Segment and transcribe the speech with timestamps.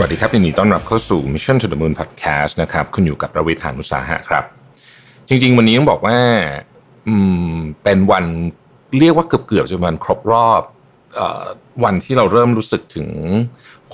[0.00, 4.44] สวัสดีครับยินดีต้อนรับเข้าสู่ Mission to the Moon Podcast นะครับคุณอยู่กับรวิศหาญอุตสาหะครับ
[5.28, 6.18] จริง ๆ วันนี้ต้องบอกว่า
[7.08, 7.14] อื
[7.52, 8.24] มเป็นวัน
[8.98, 10.62] เรียกว่าเกือบๆจะเป็นวันครบรอบ
[11.14, 11.44] เออ
[11.84, 13.08] วันที่เราเริ่มรู้สึกถึง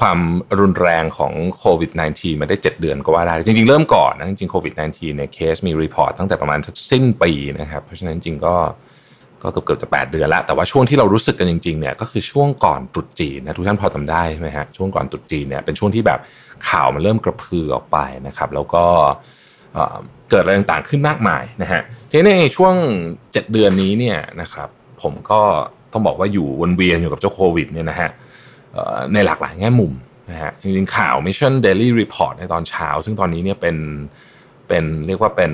[0.01, 0.19] ความ
[0.61, 6.59] รุนแรงของโควิด -19 มาได้ 7 เดือนก็ว่าได้ จริง ๆ เริ่มก่อนนะจริงๆโควิด -19 เนี่ยเคสมี report ตั้งแต่ประมาณ
[6.91, 8.55] สิ้นปีนะครับ เพราะฉะนั้นจริงก็
[9.45, 16.21] ก็เกือบเกือบจะ8เดือนแล้ว แต่ว่าช่วงที่เรารู้สึกกันจริงๆเนี่ยก็คือช่วงก่อนตรุษจีนนะทุกท่านพอจำได้ใช่ไหมฮะช่วงก่อนตรุษจีนเนี่ยเป็นช่วงที่แบบ
[16.69, 18.85] ข่าวมันเริ่มกระพือออกไปนะครับ แล้วก็
[19.75, 22.75] เเกิดอะไรต่างๆขึ้นมากมายนะฮะทีนี้ในช่วง
[23.13, 24.69] 7 เดือนนี้เนี่ยนะครับ
[25.03, 25.41] ผมก็
[25.93, 28.11] ต้องบอกว่าอยู่วนเวียนอยู่กับเจ้าโควิดเนี่ยนะฮะ
[29.13, 29.93] ในหลากหลายแง่มุม
[30.31, 33.77] นะฮะจริงๆข่าว Mission Daily Report ในตอนเช้า ซึ่งตอนนี้เนี่ยเป็น
[34.69, 35.53] เป็นเรียกว่าเป็น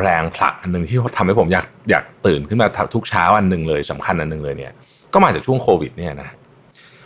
[0.00, 4.72] แรงผลักอันหนึ่งที่ทำให้ผมอยากอยากตื่นขึ้นมาทุกเช้าอันหนึ่งเลยสำคัญอันหนึ่งเลยเนี่ย
[5.12, 6.30] ก็มาจากช่วงโควิดเนี่ยนะ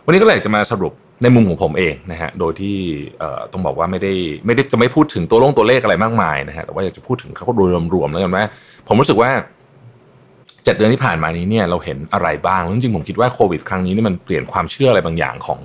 [0.05, 2.77] วันนี้ก็เลยจะมาสรุปในมุมของผมเองนะฮะโดยที่
[3.53, 4.13] ต้องบอกว่าไม่ได้
[4.47, 8.45] ไม่ได้จะไม่พูดถึงตัวลงตัวเลขอะไรมากมายนะฮะแต่ว่าอยากจะพูดถึงเขาโดยรวมๆแล้วกันว่า
[8.89, 9.31] ผมรู้สึกว่า
[10.65, 15.61] เจ็ดเดือนที่ผ่านมานี้เนี่ยเราเห็นอะไรบ้างจริงๆผมคิดว่าโควิด ครั้งนี้นี่มันเปลี่ยนความเชื่ออะไรบางอย่างของ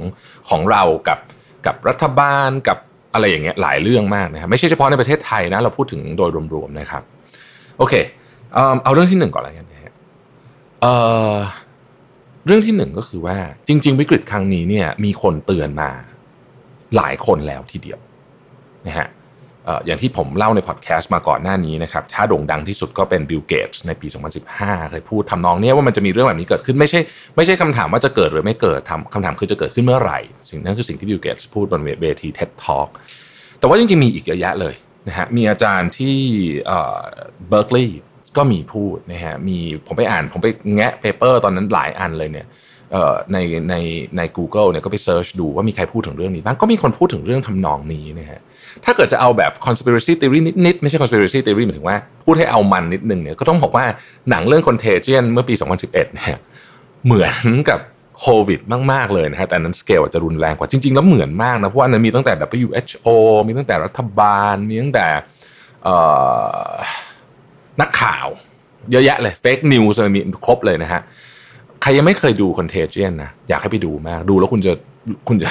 [0.49, 1.19] ของเรากับ
[1.65, 2.77] กับรัฐบาลกับ
[3.13, 7.03] อะไรอย่างเงี้ยหลายเรื่องมากนะครับไม่ใช่เฉพาะในประเทศไทยนะเราพูดถึงโดยรวมๆนะครับ
[7.77, 7.93] โอเค
[8.83, 9.93] เอาเรื่องที่หนึ่งก่อนแล้วกันนะฮะ
[12.45, 15.91] เรื่องที่หนึ่งก็คือว่าจริง ๆ วิกฤตครั้งนี้เนี่ย มีคนเตือนมา
[16.95, 17.99] หลายคนแล้วทีเดียว
[18.87, 19.07] นะฮะ
[19.85, 24.07] อย่างที่ผมเล่าในพอดแคสต์มาก่อนหน้านี้นะครับถ้าโด่งดังที่สุดก็เป็นบิลเกตส์ในปี
[24.49, 26.99] 2015 เคยพูดทำนองเนี้ยว่ามันจะมีเรื่องแบบนี้เกิดขึ้นไม่ใช่
[27.35, 30.19] ไม่ใช่คำถามว่าจะเกิดหรือไม่เกิดทำคำถามคือจะเกิดขึ้นเมื่อไหร่
[30.49, 32.89] สิ่งนั้นคือสิ่งที่บิลเกตส์พูดบนเวที TED Talk
[33.59, 34.75] แต่ว่าจริงๆมีอีกเยอะแยะเลย
[35.07, 36.17] นะฮะมีอาจารย์ที่
[37.49, 37.99] เบิร์กลีย์
[38.37, 42.47] ก็มีพูดนะฮะมีผมไปอ่านผมไปแงะ paper ตอนนั้นหลายอันเลยเนี่ย
[43.33, 43.37] ใน
[43.69, 43.75] ใน
[44.17, 48.39] ใน Google เนี่ยก็ไป search ดูว่ามีใครพูดถึงเรื่องนี้บ้างก็มีคนพูดถึงเรื่องทำนองนี้นะฮะ
[48.85, 53.85] ถ้าเกิดจะเอาแบบ conspiracy theory นิดๆ ไม่ใช่ conspiracy theory หมายถึงว่าพูดให้เอามันนิดนึงเนี่ยก็ต้องบอกว่า
[54.29, 56.37] หนังเรื่อง Contagion เมื่อปี 2011 เนี่ย
[57.05, 57.35] เหมือน
[57.69, 57.79] กับ
[58.19, 58.59] โควิด
[58.91, 63.07] มากๆเลยนะฮะแต่นั้นสเกลจะรุนแรงกว่าจริง ๆ แล้วเหมือนมากนะ เพราะว่านั้นมีตั้งแต่ WHO
[63.47, 65.07] มีตั้งแต่รัฐบาล มีตั้งแต่
[67.81, 68.27] นักข่าว
[68.91, 71.01] เยอะแยะเลยเฟกนิวส์มีครบเลยนะฮะ
[71.81, 74.73] ใครยังไม่เคยดู Contagion นะอยากให้ไปดูมากดูแล้วคุณจะ
[75.27, 75.49] คุณจะ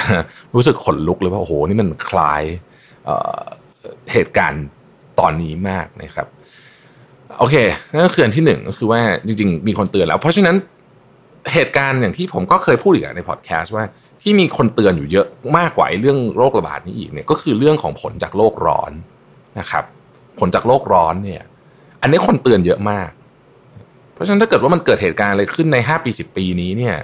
[0.55, 2.43] รู้สึกขนลุกเลยว่าโอ้โหนี่มันคล้าย
[4.13, 4.63] เหตุการณ์
[5.19, 6.27] ตอนนี้มากนะครับ
[7.39, 7.55] โอเค
[7.93, 10.55] นั่นก็คืออันที่หนึ่งก็คือว่าจริง ๆ มีคนเตือนแล้ว เพราะฉะนั้น
[11.53, 13.83] เหตุการณ์อย่างที่ผมก็เคยพูดอีกในพอดแคสต์ว่า
[14.21, 15.27] ที่มีคนเตือนอยู่เยอะ
[15.57, 18.91] มากกว่าเรื่องโรคระบาดนี้อีกเนี่ยก็คือเรื่องของผลจากโลกร้อน
[19.59, 19.83] นะครับ
[20.39, 21.41] ผลจากโลกร้อนเนี่ย
[22.01, 23.09] อันนี้คนเตือนเยอะมาก
[24.13, 26.95] เพราะฉะนั้นถ้าเกิดว่ามันเกิดเหตุการณ์อะไรขึ้นใน 5 ปี 10 ปีนี้เนี่ย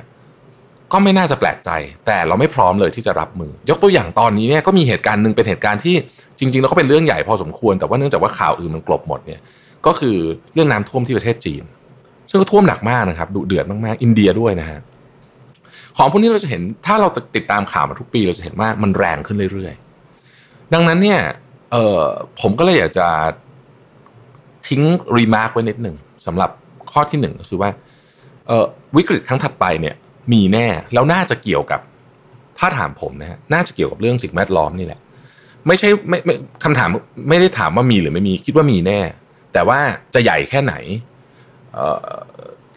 [0.91, 1.69] ก็ไม่น่าจะแปลกใจ
[2.05, 5.95] แต่เราไม่พร้อมเลยที่จะรับมือ ยกตัวอย่างตอนนี้เนี่ยก็มีเหตุการณ์หนึ่งเป็นเหตุการณ์ที่
[6.39, 9.39] จริงๆแล้วก็เป็นเรื่องใหญ่พอสมควร แต่ว่าเนื่องจากว่าข่าวอื่นมันกลบหมดเนี่ย
[9.85, 10.17] ก็คือ
[10.53, 11.63] เรื่องน้ำท่วมที่ประเทศจีน
[12.29, 14.79] ซึ่งก็ท่วมหนักมากนะครับดุเดือดมากๆ อินเดียด้วยนะฮะ
[15.97, 21.19] ของพวกนี้เราจะเห็นถ้าเราติดตามข่าวมาทุกปีเราจะเห็นว่ามันแรงขึ้นเรื่อยๆ ดังนั้นเนี่ย
[21.71, 22.01] เออ
[22.41, 23.07] ผมก็เลยอยากจะ
[24.67, 24.81] ทิ้ง
[25.17, 25.95] remark ไว้นิดหนึ่ง
[26.25, 26.49] สำหรับ
[26.91, 27.69] ข้อที่หนึ่งก็คือว่า
[28.47, 28.65] เออ
[28.97, 29.95] วิกฤตครั้งถัดไปเนี่ย
[30.33, 31.81] มีแน่แล้วน่าจะเกี่ยวกับ
[32.59, 34.99] ถ้าถามผมนะฮะน่าจะเกี่ยวกับเรื่องสิ่งแวดล้อมนี่แหละ
[35.67, 36.89] ไม่ใช่ไม่ไม่คำถาม
[37.29, 38.99] ไม่ได้ถามว่ามีหรือไม่มีคิดว่ามีแน่
[39.53, 39.79] แต่ว่า
[40.13, 40.75] จะใหญ่แค่ไหน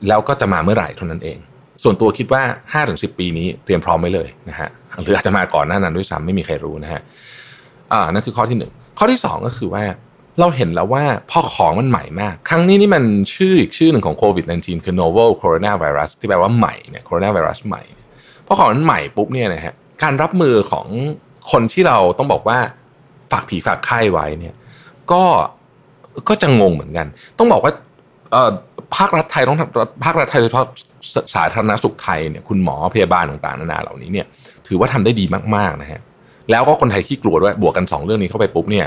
[0.09, 1.39] แล้วก็จะมาเมื่อไหร่เท่านั้นเอง
[1.83, 4.69] ส่วนตัวคิดว่า5ถึง10 ปีนี้เตรียมพร้อมไว้เลยนะฮะ
[5.03, 7.01] หรืออาจจะมาก่อนหน้านั้นด้วยซ้ำไม่มีใครรู้นะฮะ
[7.93, 9.85] อ่านั่นคือข้อที่หนึ่งข้อที่สองก็คือว่า
[10.41, 13.05] เราเห็นแล้วว่าพอของมันใหม่มาก ครั้งนี้นี่มัน
[13.35, 17.83] ชื่ออีกชื่อหนึ่งของโควิด -19 คือ novel coronavirus ที่แปลว่าใหม่เนี่ย coronavirus ใหม่
[18.47, 20.87] พอของมันใหม่ปุ๊บเนี่ยนะฮะการรับมือของ
[21.51, 22.59] คนที่เราต้องบอกว่า
[23.33, 24.55] ฝากผีฝากไข้ไว้เนี่ย
[25.13, 25.25] ก็
[26.29, 27.07] ก็จะงงเหมือนกัน
[27.39, 27.73] ต้องบอกว่า
[28.97, 29.59] ภาครัฐไทยต้อง
[30.05, 30.67] ภาครัฐไทยโดยเฉพาะ
[31.35, 34.27] สาธารณสุขไทยเนี่ยคุณหมอพยาบาลต่างๆนานาเหล่านี้เนี่ย
[34.69, 35.25] ถือว่าทำได้ดี
[35.57, 36.01] มากๆนะฮะ
[36.51, 38.87] แล้วก็คนไทยขี้กลัวด้วยบวกกัน 2 เรื่องนี้เข้าไปปุ๊บเนี่ย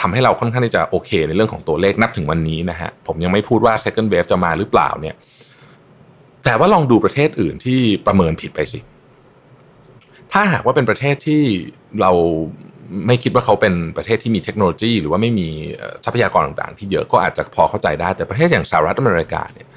[0.00, 5.14] ทำให้เราค่อนข้างที่จะโอเค ในเรื่องของตัวเลขนับถึงวันนี้นะฮะผมยังไม่พูดว่า second wave จะมาหรือเปล่าเนี่ย
[6.44, 8.80] แต่ว่าลองดูประเทศอื่นที่ประเมินผิดไปสิ
[10.32, 11.42] ถ้าหากว่าเป็นประเทศที่
[12.00, 12.12] เรา
[13.06, 15.48] ไม่คิดว่าเขาเป็นประเทศที่มีเทคโนโลยี หรือว่าไม่มี
[16.04, 19.68] ทรัพยากรต่างๆ ที่เยอะก็อาจจะพอเข้าใจได้แต่ประเทศอย่างสหรัฐอเมริกาเนี่ย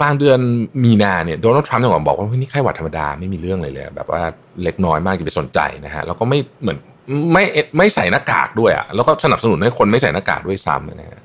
[0.00, 0.38] กลางเดือน
[0.84, 4.22] มีนาเนี่ยโดนัลด์ทรัมป์ยังบอกว่านี่ไข้หวัดธรรมดาไม่มีเรื่องเลยเลยแบบว่า
[4.62, 6.78] เล็กน้อยมากอย่าไปสนใจนะฮะแล้วก็ไม่เหมือน
[7.32, 7.44] ไม่
[7.78, 11.20] ไม่ใส่หน้ากากด้วยอะแล้วก็สนับสนุนให้คนไม่ใส่หน้ากากด้วยซ้ำนะฮะ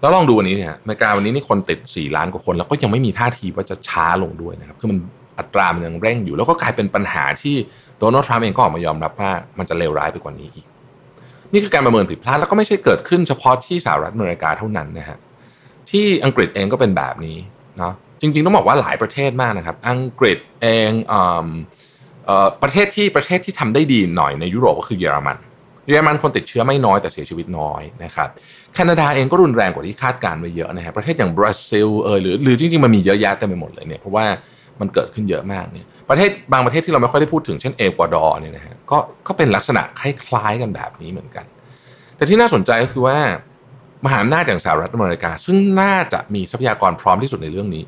[0.00, 4.98] แล้วลองดูวันนี้เนี่ยเมกาวันนี้นี่คนติด 4 ล้านกว่าคน แล้วก็ยังไม่มีท่าทีว่าจะช้าลงด้วยนะครับคือมัน
[5.38, 7.56] อัตรามันยังเร่งอยู่ แล้วก็กลายเป็นปัญหาที่
[7.98, 10.66] โดนัลด์ทรัมป์เองก็ออกมายอมรับว่ามันจะเลวร้ายไปกว่านี้อีก
[11.52, 15.18] นี่คือการประเมินผิดพลาดแล้วก็ไม่ใช่เกิดขึ้นเฉพาะที่สหรัฐอเมริกาเท่านั้นนะฮะ
[15.90, 17.38] ที่อังกฤษเองก็เป็นแบบนี้
[17.78, 20.90] เนาะจริง ๆ ต้องบอกว่าหลายประเทศมากนะครับ อังกฤษเอง
[22.62, 25.38] ประเทศที่ประเทศที่ทำได้ดีหน่อยในยุโรปก็คือเยอรมัน
[25.86, 28.28] เยอรมันคนติดเชื้อไม่น้อยแต่เสียชีวิตน้อยนะครับ
[28.74, 34.24] แคนาดาเองก็รุนแรงกว่าที่คาดการไว้เยอะนะฮะประเทศอย่างบราซิลเออหรือหรือจริงๆมันมีเยอะแยะเต็มไปหมดเลยเนี่ยเพราะว่า
[34.80, 41.44] มันเกิดขึ้นเยอะมากเนี่ยประเทศบางประเทศที่เราไม่ค่อยได้พูดถึงเช่นเอกวาดอร์เนี่ยนะฮะก็ก็เป็นลักษณะคล้ายๆกันแบบนี้เหมือนกัน
[42.16, 43.18] แต่ที่น่าสนใจก็คือว่า
[44.04, 47.84] มหาอำนาจอย่างสหรัฐอเมริกา ซึ่งน่าจะมีทรัพยากรพร้อมที่สุดในเรื่องนี้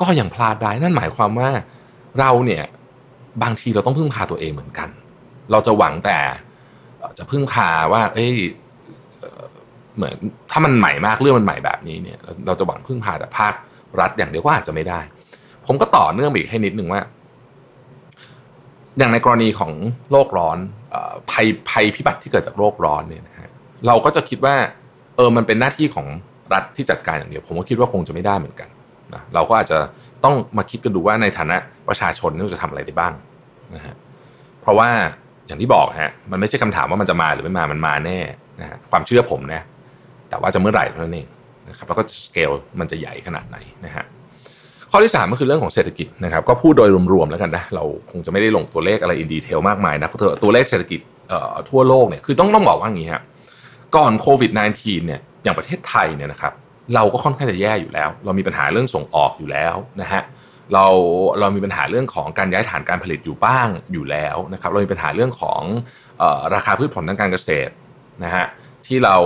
[0.00, 1.50] ก็ยังพลาดได้นั่นหมายความว่า
[2.18, 2.64] เราเนี่ย
[3.42, 4.88] บางทีเราต้องพึ่งพาตัวเองเหมือนกัน
[5.52, 6.18] เราจะหวังแต่
[7.18, 8.34] จะพึ่งพาว่า เอ้ย
[9.96, 10.14] เหมือน
[10.50, 13.54] ถ้ามันใหม่มากเรื่องมันใหม่แบบนี้เนี่ย เราจะหวังพึ่งพาแต่ภาค
[14.00, 15.00] รัฐอย่างเดียวก็อาจจะไม่ได้
[15.66, 17.02] ผมก็ต่อเนื่องอีกให้นิดนึงว่า
[18.98, 19.72] อย่างในกรณีของ
[20.12, 20.58] โลกร้อน
[21.30, 23.50] ภัยภัยพิบัติที่เกิดจากโลกร้อนเนี่ยนะฮะ
[23.86, 24.56] เราก็จะคิดว่า
[25.16, 26.06] เออมันเป็นหน้าที่ของ
[26.52, 28.68] รัฐที่จัดการอย่างเดียว ผมก็คิดว่าคงจะไม่ได้เหมือนกัน
[29.14, 29.78] นะเราก็อาจจะ
[30.24, 31.56] ต้องมาคิดกันดูว่าในฐานะ
[31.88, 33.12] ประชาชนเราจะทำอะไรได้บ้าง
[33.74, 33.94] นะฮะ
[34.62, 34.88] เพราะว่า
[35.46, 38.18] อย่างที่บอกฮะมันไม่ใช่คำถามว่ามันจะมาหรือไม่มามันมาแน่
[38.60, 39.62] นะฮะความเชื่อผมนะ
[40.30, 41.26] แต่ว่าจะเมื่อไหร่เท่านั้นเอง
[41.68, 44.04] นะครับแล้วก็สเกลมันจะใหญ่ขนาดไหนนะฮะ
[44.90, 51.00] ข้อที่ 3 ก็คือเรื่องของเศรษฐกิจนะครับก็พูดโดยรวมๆแล้วกันนะเราคงจะไม่ได้ลงตัวเลขอะไรอินดีเทลมากมายนะเพราะตัวเลขเศรษฐกิจ
[51.70, 53.22] ทั่วโลกเนี่ยคือต้องต้องบอกว่าอย่างนี้ฮะ
[53.96, 56.52] ก่อนโควิด -19 เนี่ยอย่างประเทศไทยเนี่ยนะครับ
[56.94, 60.22] เราก็ค่อนข้างจะแย่อยู่แล้ว เรามีปัญหาเรื่องส่งออกอยู่แล้วนะฮะ
[60.72, 60.86] เรา
[61.40, 65.62] เรามีปัญหาเรื่องของการย้ายฐานการผลิตอยู่บ้างอยู่แล้วนะครับเรามีปัญหาเรื่องของ
[66.22, 67.72] ออราคาพืชผลทางการเกษตร
[68.24, 68.46] นะฮะ
[68.86, 69.16] ที่เรา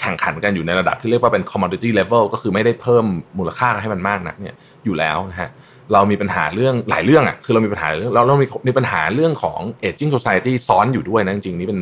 [0.00, 3.04] แข่งขันกันอยู่ในระดับที่เรียกว่าเป็น commodity level ก็คือไม่ได้เพิ่ม
[3.38, 4.54] มูลค่าให้มันมากนักเนี่ย
[4.84, 5.50] อยู่แล้วนะฮะ
[5.92, 11.80] เรามีปัญหาเรื่องหลายเรื่องอะคือเรามีปัญหาเรื่องเราเรามีมีปัญหาเรื่องของ aging society ซ้อนอยู่ด้วยนะจริงๆนี่เป็น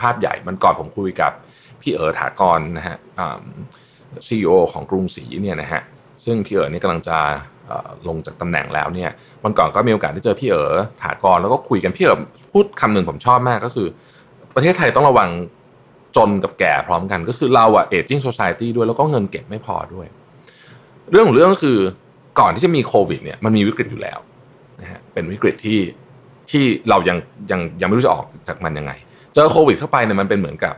[0.00, 1.32] ภาพใหญ่มันก่อนผมคุยกับ
[1.80, 2.96] พี่เอ๋อถากรนะฮะ
[4.26, 5.82] ซีอีโอของกรุงศรีเนี่ยนะฮะ
[6.24, 7.18] ซึ่งพี่เอ๋อนี่กำลังจะ
[8.08, 9.10] ลงจากตำแหน่งแล้วเนี่ย
[9.44, 12.18] วันก่อนก็มีโอกาสได้เจอพี่เอ๋อถากรแล้วก็คุยกันพี่เอ๋อ
[12.52, 13.86] พูดคำหนึ่งผมชอบมากก็คือ
[14.54, 15.28] ประเทศไทยต้องระวัง
[16.16, 20.06] จนกับแก่พร้อมกัน ก็คือเราอะเอจิ้งโซซายตี้ด้วยแล้วก็เงินเก็บไม่พอด้วย
[21.10, 21.78] เรื่องของเรื่องก็คือ
[22.40, 24.18] ก่อนที่จะมีโควิดเนี่ยมันมีวิกฤตอยู่แล้ว
[24.80, 25.80] นะฮะเป็นวิกฤตที่
[26.50, 27.18] ที่เรายัง
[27.50, 28.92] ยังยังไม่รู้จะออกจากมันยังไง
[29.34, 30.74] เจอโควิดเข้าไปเนี่ยมันเป็นเหมือนกับ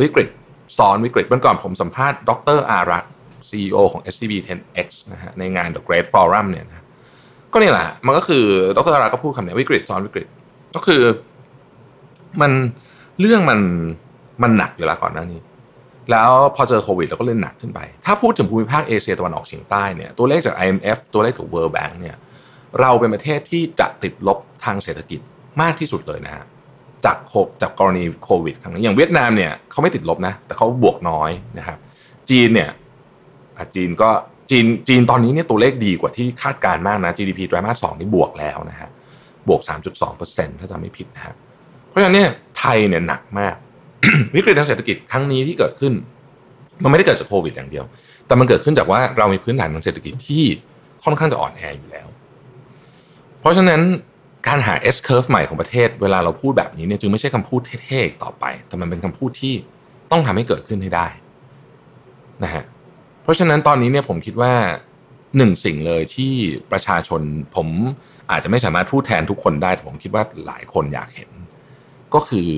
[0.00, 0.28] วิกฤต
[0.78, 3.04] ซ้อนวิกฤตเมื่อก่อนผมสัมภาษณ์ดรอารัก
[3.48, 6.84] CEO ของ SCB 10X นะฮะในงาน The Great Forum เนี่ยนะ
[7.52, 8.44] ก็นี่แหละมันก็คือ
[8.76, 10.26] ดรอารักก็พูดคำนี้วิกฤตซ้อนวิกฤต
[10.74, 11.02] ก็คือ
[12.40, 12.52] มัน
[13.20, 13.60] เรื่องมัน
[14.42, 15.40] มันหนักอยู่แล้วก่อนหน้านี้
[16.10, 22.16] แล้วพอเจอโควิดเราก็เลยหนักขึ้นไป ถ้าพูดถึงภูมิภาคเอเชียตะวันออกเฉียงใต้เนี่ยตัวเลขจาก IMF ตัวเลขจาก World Bank เนี่ย
[22.80, 25.20] เราเป็นประเทศที่จะติดลบทางเศรษฐกิจ
[25.60, 26.44] มากที่สุดเลยนะฮะ
[27.04, 27.32] จากโค
[27.62, 31.78] จากกรณีโควิดครั้งนี้อย่างเวียดนามเนี่ยเขาไม่ติดลบนะ แต่เขาบวกน้อยนะครับ
[32.30, 32.70] จีนเนี่ย
[33.74, 34.10] จีนก็
[34.50, 38.90] จีนจีนตอนนี้เนี่ยตัวเลขดีกว่าที่คาดการมากนะ GDP ไตรมาสสองนี่บวกแล้วนะฮะ
[39.48, 39.60] บวก
[40.10, 41.47] 3.2%ถ้าจำไม่ผิดนะฮะเพ
[41.98, 43.54] ราะฉะนั้นเนี่ยไทยเนี่ยหนักมาก
[44.34, 45.92] วิกฤตทางเศรษฐกิจครั้งนี้ที่เกิดขึ้น
[46.82, 47.84] มันไม่ได้เกิดจากโควิดอย่างเดียว
[48.26, 50.44] แต่มันเกิดขึ้นจากว่าเรามีพื้นฐานทางเศรษฐกิจที่
[51.04, 52.06] ค่อนข้างจะอ่อนแออยู่แล้ว
[53.40, 53.80] เพราะฉะนั้น
[54.48, 59.54] การหา S curve ใหม่ของประเทศ เวลาเราพูดแบบนี้เนี่ยจึงไม่ใช่คำพูดเท่ๆต่อไป แต่มันเป็นคำพูดที่
[60.10, 61.08] ต้องทำให้เกิดขึ้นให้ได้
[62.44, 62.64] นะฮะ
[63.22, 64.54] เพราะฉะนั้นตอนนี้เนี่ยผมคิดว่า
[65.36, 66.32] หนึ่งสิ่งเลยที่
[66.72, 67.20] ประชาชน
[67.56, 67.68] ผม
[68.30, 71.30] อาจจะไม่สามารถพูดแทนทุกคนได้แต่ผมคิดว่าหลายคนอยากเห็น
[72.14, 72.48] ก็คือ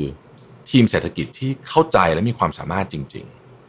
[0.70, 3.24] ทีมเศรษฐกิจที่เข้าใจและมีความสามารถจริง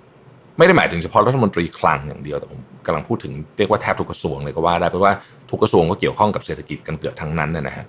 [0.07, 5.13] ๆ ไม่ได้หมายถึงเฉพาะรัฐมนตรีคลังอย่างเดียวแต่ผมกำลังพูดถึงเรียกว่าแทบทุกกระทรวงเลยก็ว่าได้เพราะว่า
[5.49, 7.85] ทุกกระทรวงก็เกี่ยวข้องกับเศรษฐกิจกันเกือบทั้งนั้นนะฮะ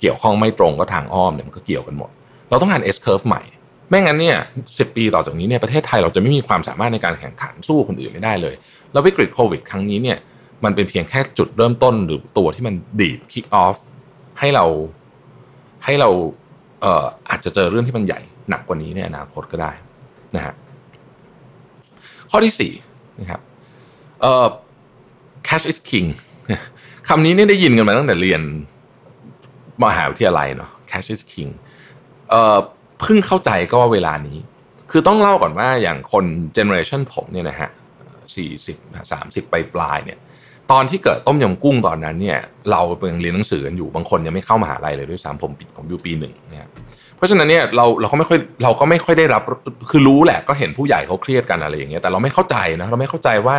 [0.00, 2.10] เกี่ยวข้องไม่ตรงก็ทางอ้อมเนี่ยมันก็เกี่ยวกันหมด
[2.50, 3.42] เราต้องการ S curve ใหม่
[3.88, 4.38] ไม่งั้นเนี่ย
[4.78, 8.54] สิปีต่อจากนี้เนี่ยประเทศไทยเราจะไม่มีความสามารถในการแข่งขันสู้คนอื่นไม่ได้เลย
[8.92, 10.18] แล้ววิกฤตโควิดครั้งนี้เนี่ย
[10.64, 13.76] มันเป็นเพียงแค่จุดเริ่มต้นหรือตัวที่มันดีดคิกออฟ
[14.38, 14.66] ให้เรา
[15.84, 16.10] ให้เรา
[17.28, 19.72] อาจจะเจอเรื่องที่มันใหญ่หนักกว่านี้ในอนาคตก็ได้
[20.36, 20.54] นะฮะ
[22.30, 22.72] ข้อที่สี่
[23.20, 23.40] นะครับ
[24.20, 24.46] เอ่อ
[25.48, 26.08] cash is king
[27.08, 28.42] คำนี้เนี่ยได้ยินกันมาตั้งแต่เรียน
[29.84, 31.50] มหาวิทยาลัยเนาะ cash is king
[32.30, 32.58] เอ่อ
[33.00, 34.38] เพิ่งเข้าใจก็ว่าเวลานี้
[34.90, 37.70] คือต้องเล่าก่อนว่าอย่างคนเจเนอเรชันผมเนี่ยนะฮะ
[38.34, 38.76] สี่สิบ
[39.12, 40.18] สามสิบปลายปลายเนี่ย
[40.72, 42.38] ตอนที่เกิดต้มยำกุ้งตอนนั้นเนี่ย
[42.70, 46.68] เรายังเรียนหนังสือกันอยู่บางคนยังไม่เข้ามหาลัยเลยด้วยซ้ำผมผมอยู่ปีหนึ่งเนี่ย
[47.16, 49.42] เพราะฉะนั้นเนี่ยเราเราก็ไม่ค่อยเราก็ไม่ค่อยได้รับ
[49.90, 53.56] คือรู้แหละก็เห็นผู้ใหญ่เขาเครียดกันอะไรอย่างเงี้ยแต่เราไม่เข้าใจนะเราไม่เข้าใจว่า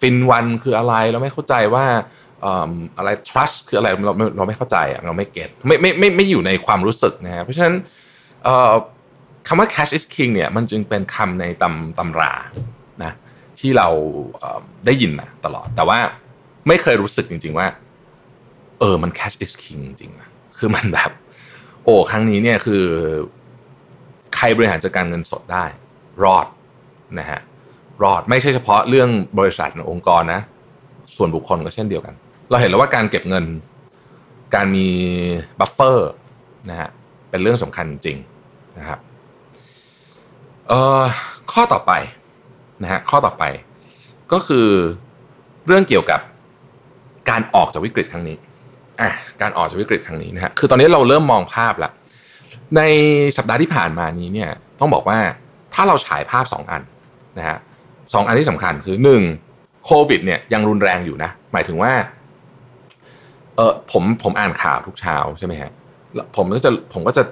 [0.00, 1.84] ฟินวันคืออะไรเราไม่เข้าใจว่า
[2.98, 7.74] อะไร trust คืออะไรเราเราไม่เข้าใจเราไม่เก็ตไม่ไม่ไม่ไม่อยู่ในความรู้สึกนะฮะเพราะฉะนั้น
[9.46, 12.32] คำว่า cash is king เนี่ยมันจึงเป็นคำในตำตำรา
[13.04, 13.12] นะ
[13.58, 13.88] ที่เรา
[14.86, 15.98] ได้ยินมาตลอดแต่ว่า
[16.68, 17.66] ไม่เคยรู้สึกจริง ๆ ว่า
[18.80, 21.10] เออมัน cash is king จริงๆคือมันแบบ
[21.84, 22.84] โอ้ครั้งนี้เนี่ยคือ
[24.36, 25.64] ใครบริหารจัดการเงินสดได้
[26.22, 26.46] รอด
[27.18, 27.40] นะฮะ
[28.02, 30.40] รอดไม่ใช่เฉพาะเรื่องบริษัทองค์กรนะ
[31.16, 32.14] ส่วนบุคคลก็เช่นเดียวกัน
[32.50, 33.44] เราเห็นแล้วว่าการเก็บเงิน
[34.54, 34.88] การมี
[35.58, 36.10] บัฟเฟอร์
[36.70, 36.88] นะฮะ
[37.30, 38.18] เป็นเรื่องสำคัญจริง
[38.78, 38.98] นะครับ
[40.68, 41.02] เอ่อ
[41.52, 41.92] ข้อต่อไป
[42.82, 43.44] นะฮะข้อต่อไป
[44.32, 44.68] ก็คือ
[45.66, 46.20] เรื่องเกี่ยวกับ
[47.30, 48.36] การออกจากวิกฤตครั้งนี้
[49.00, 49.10] อะ
[49.42, 51.92] การออกจากวิกฤตครั้งนี้นะฮะคือตอนนี้เราเริ่มมองภาพล้ว
[52.76, 52.82] ใน
[53.36, 55.18] สัปดาห์ที่ผ่านมานี้เนี่ยต้องบอกว่า
[55.74, 56.82] ถ้าเราฉายภาพสองอัน
[57.38, 57.58] นะฮะ
[58.14, 59.22] สองอันที่สำคัญคือหนึ่ง
[59.84, 61.92] โควิดเนี่ยยังรุนแรงอยู่นะ หมายถึงว่า
[63.56, 65.70] เออผมผมอ่านข่าวทุกเช้าใช่ไหมฮะ
[66.36, 67.22] ผมก็จะผมก็จะ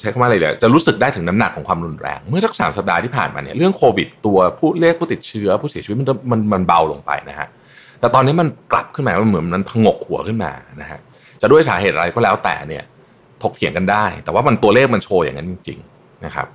[0.00, 7.48] ใช้คำว่าอะไรเลยจะรู้สึกได้ถึงน้ำหนักของความรุนแรง เมื่อสักสามสัปดาห์ที่ผ่านมาเนี่ยเรื่องโควิด ตัวผู้เลขผู้ติดเชื้อผู้เสียชีวิตมันมันมันเบาลงไปนะฮะ
[8.00, 11.00] แต่ตอนนี้มันกลับขึ้นมามันเหมือนมันพงกหัวขึ้นมานะฮะ
[11.40, 12.84] จะด้วยสาเหตุอะไรก็แล้วแต่เนี่ย
[13.42, 16.46] ถกเถียงกันได้ แต่ว่ามันตัวเลขมันโชว์อย่างนั้นจริง ๆ นะครับ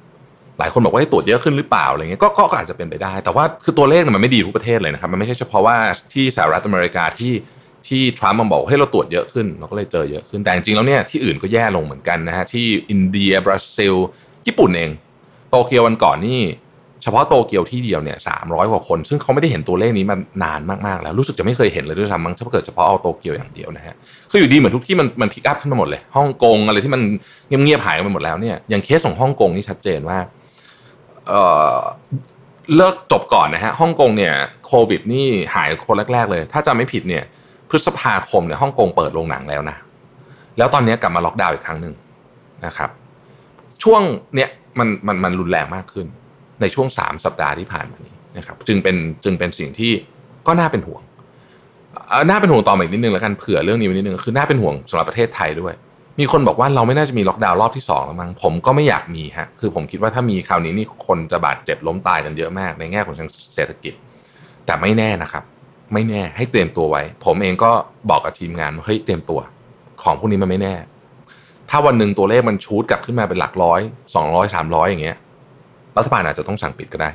[0.60, 5.78] หลายคนบอกว่าให้ตรวจเยอะขึ้นหรือเปล่าอะไรเงี้ยก็ก็อาจจะเป็นไปได้ แต่ว่าคือตัวเลขมันไม่ดีทุกประเทศเลยนะครับมันไม่ใช่เฉพาะว่า
[6.14, 7.34] ที่สหรัฐอเมริกาที่
[7.88, 13.96] ที่ทรัมป์มันบอกให้เราตรวจเยอะขึ้น เราก็เลยเจอเยอะขึ้นแต่จริงๆแล้วเนี่ยที่อื่นก็แย่ลงเหมือนกันนะฮะที่อินเดียบราซิล
[14.48, 14.90] ญี่ปุ่นเอง
[15.50, 16.42] โตเกียววันก่อนนี่
[17.04, 23.96] เฉพาะโตเกียวที่เดียวเนี่ยสามร้อยกว่าคน ซึ่งเขาไม่ได้เห็นตัวเลขนี้มานานมากๆแล้วรู้สึกจะไม่เคยเห็นเลยด้วยซ้ำมั้งถ้าเกิดเฉพาะเอาโตเกียวอย่างเดียวนะฮะ
[24.32, 27.02] คืออยู่ดีเหมือนทุกที่มันมัน pick up ขึ้นมาหมดเลยฮ่องกงอะไรที่มัน
[27.48, 30.18] เงียบๆหายไปหมดแล้วเนี่ยอย่างเคสของฮ่องกงนี่ชัดเจนว่า
[31.28, 31.34] เอ
[31.74, 31.78] อ
[32.76, 34.34] เลิกจบก่อนนะฮะฮ่องกงเนี่ย
[34.66, 37.24] โควิดนี่หายคนแรก ๆ เลย ถ้าจำไม่ผิดเนี่ย
[37.70, 39.78] พฤษภาคมเนี่ยฮ่องกงเปิดโรงหนังแล้วนะ
[40.58, 41.94] แล้วตอนนี้กลับมาล็อกดาวน์อีกครั้งหนึ่ง
[42.66, 42.90] นะครับ
[43.84, 44.02] ช่วง
[44.36, 46.08] เนี้ยมันมันมันรุนแรงมากขึ้น
[46.62, 49.92] ในช่วงสามสัปดาห์ที่ผ่านมานี้นะครับจึงเป็นจึงเป็นสิ่งที่
[50.48, 51.02] ก็น่าเป็นห่วง
[52.30, 55.74] น่าเป็นห่วงต่อมาอีกนิดนึงแล้วกันเผื่อเรื่องนี้ไว้นิดนึงคือน่าเป็นห่วงสำหรับประเทศไทยด้วย
[56.20, 63.16] มีคนบอกว่าเราไม่น่าจะมีล็อกดาวน์รอบที่2แล้วมั้งผมก็ไม่อยากมีฮะคือผมคิดว่าถ้ามีคราวนี้นี่คนจะบาดเจ็บล้มตายกันเยอะมาก ในแง่ของ
[63.56, 63.94] เศรษฐกิจ
[64.66, 65.44] แต่ไม่แน่นะครับ
[65.94, 67.72] ไม่แน่ให้เตรียมตัวไว้ ผมเองก็
[68.10, 69.40] บอกกับทีมงานว่าเฮ้ยเตรียมตัว
[70.04, 70.76] ของพวกนี้มันไม่แน่
[71.70, 73.82] ถ้าวันหนึ่งตัวเลขมันชูดกลับขึ้นมาเป็นหลักร้อย
[74.16, 75.18] สองร้อยสามร้อยอย่างเงี้ย
[75.98, 77.10] รัฐบาลอาจจะต้องสั่งปิดก็ได้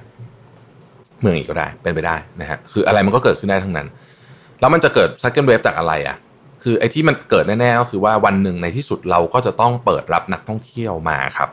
[1.20, 3.86] เมืองอีกก็ได้เป็นไปได้นะฮะคืออะไรมันก็เกิดขึ้นได้ทั้งนั้น
[4.60, 6.16] แล้วมันจะเกิด second wave จากอะไรอะ
[6.62, 11.50] คือไอ้ที่มันเกิดแน่ๆก็คือว่าวันหนึ่งในที่สุดเราก็จะต้องเปิดรับนักท่องเที่ยวมาครับ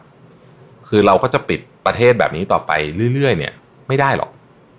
[0.90, 2.72] คือเราก็จะปิดประเทศแบบนี้ต่อไป
[3.14, 3.54] เรื่อย ๆ เนี่ย
[3.88, 4.32] ไม่ได้หรอก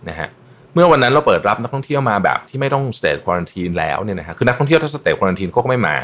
[0.08, 0.28] นะฮะ
[0.74, 5.96] เมื่อวันนั้นเราเปิดรับนักท่องเที่ยวมาแบบที่ไม่ต้อง state quarantine แล้วเนี่ยนะฮะคือนักท่องเที่ยวถ้า state quarantine ก็ไม่มา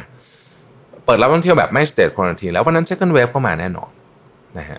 [1.06, 3.90] เปิดรับนักท่องเที่ยวแบบไม่ state quarantine แล้ววันนั้น second wave ก็มาแน่นอน
[4.58, 4.78] นะฮะ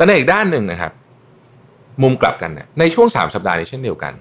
[0.00, 0.92] แต่ในอีกด้านหนึ่งนะครับ
[2.02, 4.12] มุมกลับกันเนี่ยในช่วง 3 สัปดาห์นี้เช่นเดียวกัน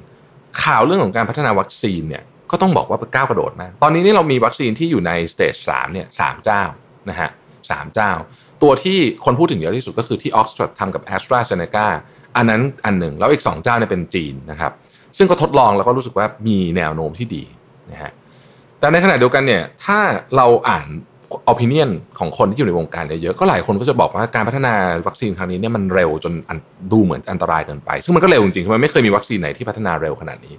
[0.63, 6.63] ข่าวเรื่องของการพัฒนาวัคซีนเนี่ยก็ต้องบอกว่าก้าวกระโดดมากตอนนี้นี่เรามีวัคซีนที่อยู่ใน stage สามเนี่ยสามเจ้า
[7.09, 7.29] นะฮะ
[7.71, 8.11] สามเจ้า
[8.63, 11.87] ตัวที่คนพูดถึงเยอะที่สุดก็คือที่ออกซฟอร์ดทำกับแอสตราเซเนกา
[12.35, 14.71] อันนั้นอันหนึ่งแล้วอีก 2 เจ้าเนี่ยเป็นจีนนะครับ
[15.17, 17.43] ซึ่งก็ทดลองแล้วก็รู้สึกว่ามีแนวโน้มที่ดี
[17.91, 18.11] นะฮะ
[18.79, 19.99] แต่ในขณะเดียวกันเนี่ยถ้า
[20.35, 20.87] เราอ่าน
[21.47, 24.73] อภินิยนของคนที่อยู่ในวงการเยอะก็หลายคนก็จะบอกว่าการพัฒนา
[25.07, 26.33] วัคซีนครั้งนี้เนี่ยมันเร็วจน
[26.91, 30.55] ดูเหมือนอันตรายเกินไป ซึ่งมันก็เร็วจริงๆมันไม่เคยมีวัคซีนไหนที่พัฒนาเร็วขนาดนี้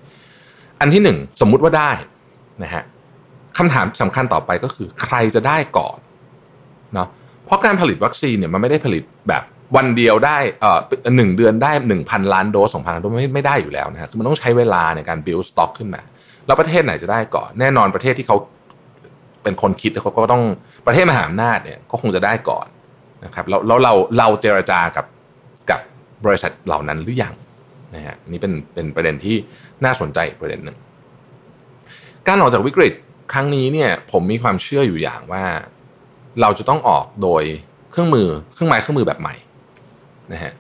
[0.81, 1.91] อันที่หนึ่งสมมุติว่าได้
[2.63, 2.83] นะฮะ
[3.59, 5.99] คำถามสำคัญต่อไปก็คือใครจะได้ก่อน
[6.95, 7.09] เนาะ
[7.45, 9.43] เพราะการผลิตวัคซีนเนี่ยมันไม่ได้ผลิตแบบ
[9.77, 10.79] วันเดียวได้เอ่อ
[11.17, 16.03] หนึ่งเดือนได้หนึ่งพันล้านโดสสองพันล้านโดสไม่ไม่ได้อยู่แล้วนะฮะคือมันต้องใช้เวลาในการ build stock ขึ้นมา
[16.47, 18.37] แล้วประเทศไหนจะได้ก่อน แน่นอนประเทศที่เขา
[19.43, 20.43] เป็นคนคิดเขาก็ต้อง
[20.87, 22.67] ประเทศมหาอำนาจเนี่ยก็คงจะได้ก่อน
[23.25, 25.07] นะครับแล้วแล้วเราเราเจรจากับ
[25.71, 25.81] กับ
[26.25, 27.35] บริษัทเหล่านั้นหรือยัง
[27.95, 29.37] นะฮะนี่เป็นเป็นประเด็นที่
[29.85, 30.77] น่าสนใจประเด็นหนึ่ง
[32.29, 32.93] การออกจากวิกฤต
[33.33, 35.45] ครั้งนี้เนี่ยผมมีความเชื่ออยู่อย่างว่า
[36.41, 37.43] เราจะต้องออกโดย
[37.91, 39.35] เครื่องมือเครื่องไม้เครื่องมือแบบใหม่
[40.33, 40.53] นะฮะ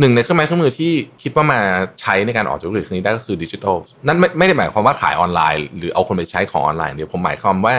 [0.00, 1.60] หนึ่งในเครื่องไม้เครื่องมือที่คิดว่ามา
[2.00, 3.76] ใช้ในการออกจากวิกฤตครั้งนี้ได้ก็คือดิจิทัล
[4.06, 7.74] นั่นไม่ไม่ได้หมายความว่าขายออนไลน์ หรือเอาคนไปใช้ของออนไลน์เดียวผมหมายความว่า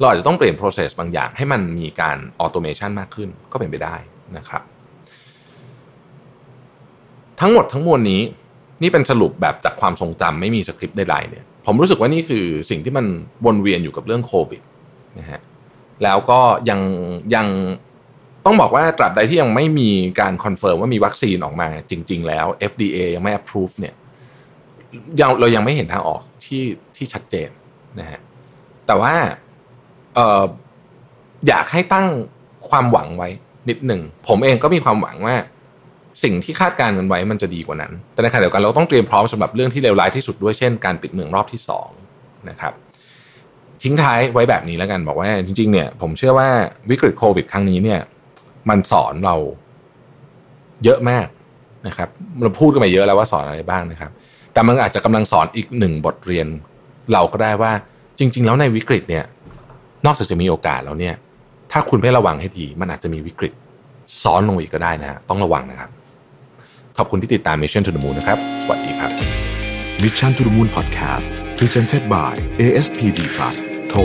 [0.00, 3.96] เราอาจจะต้องเปลี่ยน process บางอย่าง ให้มันมีการ automation มากขึ้นก็เป็นไปได้
[4.36, 4.62] นะครับ
[7.40, 8.22] ทั้งหมดทั้งมวลนี้
[8.82, 13.06] นี่เป็นสรุปแบบจากความทรงจำไม่มีสคริปต์ใดๆเนี่ยผมรู้สึกว่านี่คือสิ่งที่มัน
[13.44, 14.62] วนเวียนอยู่กับเรื่องโควิด
[15.18, 15.40] นะฮะ
[16.04, 16.40] แล้วก็
[16.70, 16.80] ยัง
[17.34, 17.46] ยัง
[18.46, 19.90] ต้องบอกว่าตราบใดที่ยังไม่มี
[20.20, 23.94] การ confirm ว่ามีวัคซีนออกมาจริง ๆ แล้ว FDA ยังไม่ approve เนี่ย
[25.20, 26.64] ยังเรายังไม่เห็นทางออกที่
[26.96, 27.50] ที่ชัดเจน
[28.00, 28.20] นะฮะ
[28.86, 29.14] แต่ว่า
[31.48, 32.06] อยากให้ตั้ง
[32.68, 33.28] ความหวังไว้
[33.68, 35.36] นิดหนึ่งผมเองก็มีความหวังว่า
[36.22, 41.88] สิ่งที่คาดการณ์กันไว้มันจะดีกว่านั้น แต่ในขณะเดียวกันเราต้องเตรียมพร้อมสำหรับเรื่องที่เลวร้ายที่สุดด้วยเช่นการปิดเมืองรอบที่สอง
[42.50, 42.72] นะครับ
[43.82, 46.48] ทิ้งท้ายไว้แบบนี้แล้วกันบอกว่าจริง ๆ เนี่ย ผมเชื่อว่า
[46.90, 48.00] วิกฤตโควิด ครั้งนี้เนี่ย
[48.68, 49.36] มันสอนเรา
[50.84, 51.26] เยอะมาก
[51.86, 52.08] นะครับ
[52.42, 54.10] เราพูดกันมาเยอะแล้วว่าสอนอะไรบ้างนะครับ
[54.52, 56.46] แต่มันอาจจะกำลังสอนอีกหนึ่งบทเรียน
[57.12, 57.72] เราก็ได้ว่า
[58.18, 59.24] จริง ๆ แล้วในวิกฤตเนี่ย
[60.04, 61.14] นอกจากจะมีโอกาสแล้วเนี่ย
[61.72, 63.52] ถ้าคุณไม่ระวังให้ดี มันอาจจะมีวิกฤต
[64.22, 65.90] ซ้อนลงอีกก็ได้นะฮะต้องระวังนะครับ
[66.96, 69.10] ขอบคุณที่ติดตาม Mission to the Moon นะครับสวัสดีครับ
[70.02, 71.26] Mission to the Moon Podcast
[71.58, 73.56] Presented by ASPD Plus
[73.88, 74.00] โทร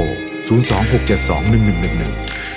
[0.48, 2.55] 026721111